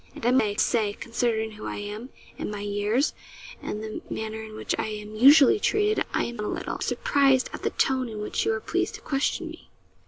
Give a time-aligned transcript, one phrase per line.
[0.15, 2.09] 'And I may say, considering who I am
[2.39, 3.13] and my years
[3.61, 7.61] and the manner in which I am usually treated, I am a little surprised at
[7.61, 9.69] the tone in which you are pleased to question me.'